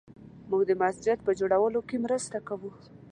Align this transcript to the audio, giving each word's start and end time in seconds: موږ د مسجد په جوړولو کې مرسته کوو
موږ 0.49 0.61
د 0.69 0.71
مسجد 0.83 1.17
په 1.25 1.31
جوړولو 1.39 1.79
کې 1.89 2.03
مرسته 2.05 2.37
کوو 2.47 2.69